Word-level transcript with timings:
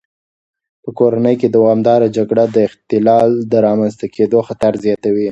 په 0.83 0.89
کورنۍ 0.99 1.35
کې 1.41 1.47
دوامداره 1.57 2.07
جګړه 2.17 2.43
د 2.55 2.57
اختلال 2.67 3.29
د 3.51 3.53
رامنځته 3.67 4.05
کېدو 4.15 4.39
خطر 4.47 4.73
زیاتوي. 4.85 5.27